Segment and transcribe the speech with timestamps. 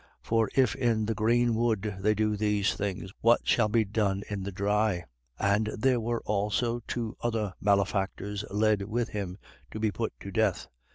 [0.01, 0.07] 23:31.
[0.27, 4.41] For if in the green wood they do these things, what shall be done in
[4.41, 5.03] the dry?
[5.39, 5.49] 23:32.
[5.55, 9.37] And there were also two other malefactors led with him
[9.69, 10.69] to be put to death.